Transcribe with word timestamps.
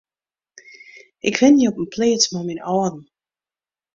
Ik 1.27 1.35
wenje 1.39 1.67
op 1.69 1.77
in 1.81 1.91
pleats 1.93 2.27
mei 2.33 2.45
myn 2.47 2.65
âlden. 2.73 3.03